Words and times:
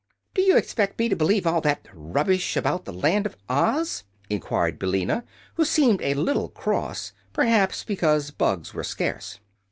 "Do 0.33 0.41
you 0.41 0.57
expect 0.57 0.97
me 0.97 1.09
to 1.09 1.15
believe 1.15 1.45
all 1.45 1.61
that 1.61 1.87
rubbish 1.93 2.57
about 2.57 2.85
the 2.85 2.91
Land 2.91 3.27
of 3.27 3.37
Oz?" 3.47 4.03
enquired 4.31 4.79
Billina, 4.79 5.23
who 5.57 5.63
seemed 5.63 6.01
a 6.01 6.15
little 6.15 6.49
cross 6.49 7.13
perhaps 7.33 7.83
because 7.83 8.31
bugs 8.31 8.73
were 8.73 8.83
scarce. 8.83 9.37